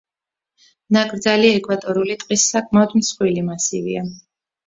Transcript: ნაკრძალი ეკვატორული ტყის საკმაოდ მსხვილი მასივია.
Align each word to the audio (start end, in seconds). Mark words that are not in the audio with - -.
ნაკრძალი 0.95 1.51
ეკვატორული 1.57 2.17
ტყის 2.23 2.45
საკმაოდ 2.53 2.97
მსხვილი 3.01 3.43
მასივია. 3.51 4.05